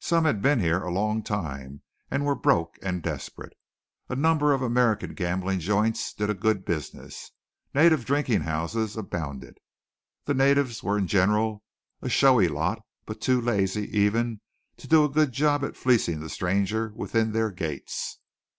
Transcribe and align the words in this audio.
Some 0.00 0.26
had 0.26 0.42
been 0.42 0.60
here 0.60 0.82
a 0.82 0.90
long 0.92 1.22
time, 1.22 1.80
and 2.10 2.26
were 2.26 2.34
broke 2.34 2.78
and 2.82 3.02
desperate. 3.02 3.54
A 4.10 4.14
number 4.14 4.52
of 4.52 4.60
American 4.60 5.14
gambling 5.14 5.60
joints 5.60 6.12
did 6.12 6.28
a 6.28 6.34
good 6.34 6.66
business. 6.66 7.30
Native 7.74 8.04
drinking 8.04 8.42
houses 8.42 8.98
abounded. 8.98 9.56
The 10.26 10.34
natives 10.34 10.82
were 10.82 10.98
in 10.98 11.06
general 11.06 11.64
a 12.02 12.10
showy 12.10 12.48
lot, 12.48 12.82
but 13.06 13.22
too 13.22 13.40
lazy 13.40 13.88
even 13.98 14.42
to 14.76 14.86
do 14.86 15.04
a 15.04 15.08
good 15.08 15.32
job 15.32 15.64
at 15.64 15.74
fleecing 15.74 16.20
the 16.20 16.28
stranger 16.28 16.92
within 16.94 17.32
their 17.32 17.50
gates. 17.50 18.18